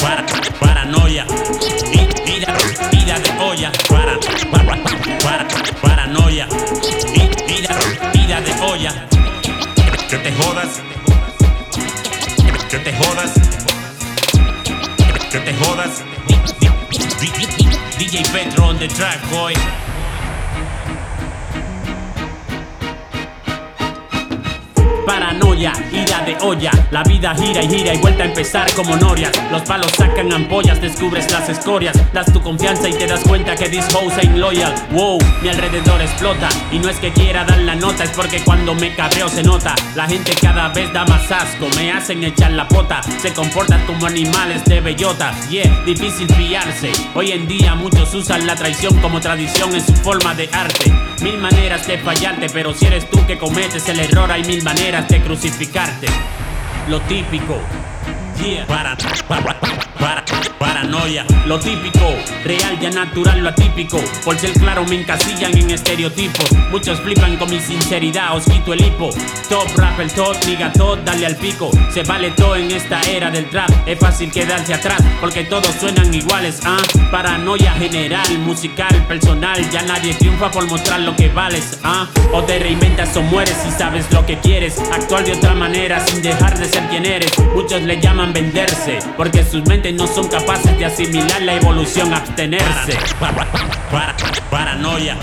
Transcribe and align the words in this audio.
para, 0.00 0.24
paranoia, 0.60 1.24
Vi- 1.92 2.08
vida, 2.24 2.54
vida 2.92 3.18
de 3.18 3.30
olla, 3.42 3.72
para, 3.88 4.18
para, 4.50 4.76
para, 5.22 5.46
paranoia, 5.82 6.46
Vi- 7.12 7.30
vida, 7.46 7.76
vida 8.12 8.40
de 8.40 8.52
olla, 8.62 8.92
que 10.08 10.18
te 10.18 10.32
jodas, 10.32 10.80
que 12.70 12.78
te 12.78 12.92
jodas, 12.92 13.32
que 15.30 15.38
te 15.40 15.54
jodas, 15.54 16.02
DJ 17.98 18.22
Petro 18.32 18.66
on 18.66 18.78
the 18.78 18.88
track, 18.88 19.18
boy. 19.30 19.54
Paranoia, 25.34 25.72
de 26.24 26.36
olla. 26.40 26.70
La 26.90 27.02
vida 27.02 27.34
gira 27.34 27.62
y 27.62 27.68
gira 27.68 27.92
y 27.92 27.98
vuelta 27.98 28.22
a 28.22 28.26
empezar 28.26 28.72
como 28.74 28.96
norias. 28.96 29.32
Los 29.50 29.62
palos 29.62 29.90
sacan 29.92 30.32
ampollas, 30.32 30.80
descubres 30.80 31.30
las 31.32 31.48
escorias. 31.48 31.96
Das 32.12 32.32
tu 32.32 32.40
confianza 32.40 32.88
y 32.88 32.92
te 32.92 33.06
das 33.06 33.20
cuenta 33.20 33.56
que 33.56 33.68
this 33.68 33.84
house 33.92 34.12
ain't 34.18 34.36
loyal. 34.36 34.72
Wow, 34.92 35.18
mi 35.42 35.48
alrededor 35.48 36.00
explota. 36.00 36.48
Y 36.70 36.78
no 36.78 36.88
es 36.88 36.98
que 36.98 37.12
quiera 37.12 37.44
dar 37.44 37.58
la 37.58 37.74
nota, 37.74 38.04
es 38.04 38.10
porque 38.10 38.42
cuando 38.44 38.74
me 38.74 38.94
cabreo 38.94 39.28
se 39.28 39.42
nota. 39.42 39.74
La 39.96 40.06
gente 40.06 40.32
cada 40.40 40.68
vez 40.68 40.92
da 40.92 41.04
más 41.04 41.30
asco, 41.30 41.68
me 41.76 41.92
hacen 41.92 42.22
echar 42.22 42.52
la 42.52 42.68
pota. 42.68 43.02
Se 43.20 43.32
comportan 43.32 43.84
como 43.86 44.06
animales 44.06 44.64
de 44.64 44.80
bellota. 44.80 45.32
Yeah, 45.50 45.82
difícil 45.84 46.28
fiarse. 46.34 46.92
Hoy 47.14 47.32
en 47.32 47.48
día 47.48 47.74
muchos 47.74 48.14
usan 48.14 48.46
la 48.46 48.54
traición 48.54 48.94
como 49.00 49.20
tradición 49.20 49.74
en 49.74 49.84
su 49.84 49.94
forma 49.94 50.34
de 50.34 50.48
arte. 50.52 50.92
Mil 51.22 51.38
maneras 51.38 51.86
de 51.86 51.98
fallarte, 51.98 52.48
pero 52.50 52.74
si 52.74 52.86
eres 52.86 53.08
tú 53.08 53.24
que 53.26 53.38
cometes 53.38 53.88
el 53.88 53.98
error, 53.98 54.30
hay 54.30 54.44
mil 54.44 54.62
maneras 54.62 55.08
de 55.08 55.23
crucificarte. 55.24 56.06
Lo 56.88 57.00
típico. 57.02 57.58
Yeah. 58.42 58.66
Para, 58.66 58.96
para, 59.28 59.58
para, 59.98 60.24
Lo 61.46 61.58
típico, 61.58 62.14
real 62.44 62.78
ya 62.80 62.88
natural, 62.90 63.42
lo 63.42 63.50
atípico. 63.50 64.00
Por 64.24 64.38
ser 64.38 64.52
claro, 64.52 64.84
me 64.84 65.00
encasillan 65.00 65.56
en 65.58 65.70
estereotipos. 65.70 66.50
Muchos 66.70 66.98
flipan 67.00 67.36
con 67.36 67.50
mi 67.50 67.60
sinceridad, 67.60 68.34
os 68.34 68.44
quito 68.44 68.72
el 68.72 68.80
hipo. 68.80 69.10
Top 69.48 69.66
rapper, 69.76 70.10
top, 70.12 70.34
niga 70.46 70.72
top, 70.72 70.98
dale 71.04 71.26
al 71.26 71.36
pico. 71.36 71.70
Se 71.92 72.02
vale 72.04 72.30
todo 72.30 72.56
en 72.56 72.70
esta 72.70 73.00
era 73.02 73.30
del 73.30 73.50
trap. 73.50 73.70
Es 73.86 73.98
fácil 73.98 74.30
quedarse 74.32 74.72
atrás 74.72 75.02
porque 75.20 75.44
todos 75.44 75.68
suenan 75.78 76.14
iguales. 76.14 76.60
Ah, 76.64 76.82
paranoia 77.10 77.72
general, 77.72 78.38
musical, 78.38 79.04
personal. 79.06 79.68
Ya 79.70 79.82
nadie 79.82 80.14
triunfa 80.14 80.50
por 80.50 80.66
mostrar 80.66 81.00
lo 81.00 81.14
que 81.16 81.28
vales. 81.28 81.80
Ah, 81.82 82.08
o 82.32 82.42
te 82.44 82.58
reinventas 82.58 83.14
o 83.16 83.22
mueres 83.22 83.56
si 83.62 83.70
sabes 83.70 84.10
lo 84.12 84.24
que 84.24 84.38
quieres. 84.38 84.78
Actuar 84.92 85.24
de 85.24 85.32
otra 85.32 85.54
manera 85.54 86.00
sin 86.06 86.22
dejar 86.22 86.58
de 86.58 86.64
ser 86.64 86.88
quien 86.88 87.04
eres. 87.04 87.32
Muchos 87.54 87.82
le 87.82 88.00
llaman 88.00 88.32
venderse 88.32 89.00
porque 89.16 89.44
sus 89.44 89.62
mentes 89.66 89.92
no 89.94 90.06
son 90.06 90.28
capaces 90.28 90.78
de 90.78 90.83
asimilar 90.84 91.42
la 91.42 91.54
evolución, 91.54 92.12
abstenerse. 92.14 92.96
Para, 93.18 93.46
para, 93.90 94.14
paranoia. 94.50 95.16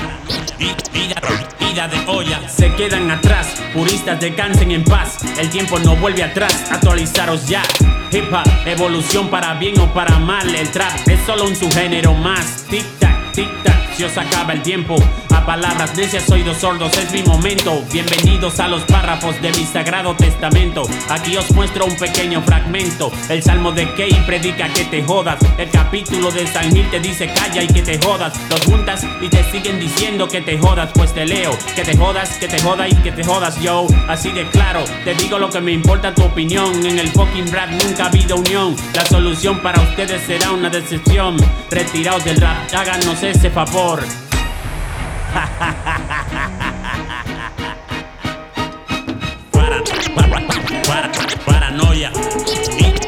Vi- 0.58 0.76
Vida, 0.94 1.16
vida 1.60 1.88
de 1.88 2.00
olla. 2.08 2.40
Se 2.50 2.74
quedan 2.76 3.10
atrás, 3.10 3.48
puristas 3.74 4.20
descansen 4.20 4.72
en 4.72 4.84
paz. 4.84 5.18
El 5.40 5.50
tiempo 5.50 5.80
no 5.80 5.96
vuelve 5.96 6.24
atrás, 6.24 6.66
actualizaros 6.72 7.48
ya. 7.48 7.64
Hip 8.12 8.32
hop, 8.32 8.44
evolución 8.68 9.30
para 9.30 9.54
bien 9.56 9.80
o 9.80 9.92
para 9.94 10.20
mal. 10.20 10.54
El 10.54 10.70
trap 10.70 10.92
es 11.08 11.20
solo 11.26 11.46
un 11.46 11.56
subgénero 11.56 12.14
más. 12.14 12.66
Tic 12.70 12.84
tac, 13.00 13.32
tic 13.32 13.64
tac, 13.64 13.91
se 13.96 14.06
os 14.06 14.18
acaba 14.18 14.54
el 14.54 14.62
tiempo. 14.62 14.96
A 15.34 15.46
palabras 15.46 15.96
necias, 15.96 16.30
oídos 16.30 16.58
sordos, 16.58 16.96
es 16.98 17.12
mi 17.12 17.24
momento. 17.24 17.84
Bienvenidos 17.92 18.60
a 18.60 18.68
los 18.68 18.84
párrafos 18.84 19.42
de 19.42 19.52
mi 19.52 19.66
sagrado 19.66 20.16
testamento. 20.16 20.84
Aquí 21.10 21.38
os 21.38 21.52
muestro 21.52 21.86
un 21.86 21.96
pequeño 21.98 22.42
fragmento. 22.42 23.12
El 23.30 23.42
salmo 23.42 23.72
de 23.72 23.92
Key 23.96 24.14
predica 24.26 24.68
que 24.70 24.86
te 24.86 25.04
jodas. 25.04 25.40
El 25.58 25.70
capítulo 25.70 26.32
de 26.32 26.46
San 26.48 26.72
Gil 26.72 26.90
te 26.90 27.00
dice 27.00 27.32
calla 27.34 27.64
y 27.64 27.68
que 27.68 27.82
te 27.82 28.00
jodas. 28.00 28.34
Los 28.50 28.62
juntas 28.66 29.06
y 29.22 29.30
te 29.30 29.44
siguen 29.52 29.80
diciendo 29.80 30.28
que 30.28 30.42
te 30.42 30.58
jodas, 30.58 30.92
pues 30.94 31.14
te 31.14 31.26
leo. 31.26 31.58
Que 31.76 31.84
te 31.84 31.98
jodas, 31.98 32.30
que 32.38 32.48
te 32.48 32.60
joda 32.60 32.88
y 32.88 32.96
que 32.96 33.12
te 33.12 33.24
jodas, 33.24 33.60
yo. 33.62 33.88
Así 34.08 34.32
de 34.32 34.48
claro, 34.50 34.84
te 35.04 35.16
digo 35.16 35.40
lo 35.40 35.50
que 35.50 35.62
me 35.62 35.72
importa 35.72 36.14
tu 36.14 36.24
opinión. 36.24 36.86
En 36.86 37.00
el 37.00 37.10
fucking 37.10 37.52
rap 37.52 37.70
nunca 37.72 38.04
ha 38.04 38.08
habido 38.08 38.36
unión. 38.36 38.76
La 38.94 39.06
solución 39.06 39.60
para 39.60 39.82
ustedes 39.82 40.22
será 40.24 40.52
una 40.52 40.70
decepción. 40.70 41.38
Retiraos 41.70 42.24
del 42.26 42.40
rap, 42.40 42.74
háganos 42.74 43.24
ese 43.24 43.50
favor 43.50 43.81
amor. 43.82 44.00
Para, 49.52 49.84
para, 50.16 50.40
para, 50.88 51.10
paranoia. 51.46 52.12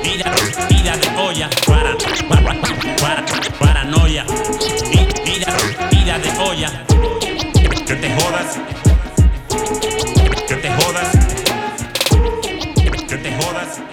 Vida, 0.03 0.31
vida 0.69 0.97
de 0.97 1.07
olla. 1.17 1.50
Para, 1.67 1.95
para, 3.00 3.25
paranoia. 3.59 4.25
Vida, 5.25 5.47
vida 5.91 6.19
de 6.19 6.29
olla. 6.39 6.69
Que 7.85 7.95
te 7.95 8.09
jodas. 8.16 8.59
Que 10.47 10.56
te 10.56 10.69
jodas. 10.72 11.09
Que 13.07 13.17
te 13.17 13.31
jodas. 13.38 13.93